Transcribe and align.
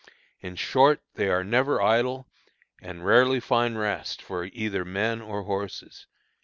In 0.39 0.55
short, 0.55 1.03
they 1.13 1.27
are 1.29 1.43
never 1.43 1.79
idle, 1.79 2.25
and 2.81 3.05
rarely 3.05 3.39
find 3.39 3.77
rest 3.77 4.19
for 4.19 4.45
either 4.45 4.83
men 4.83 5.21
or 5.21 5.43
horses." 5.43 6.07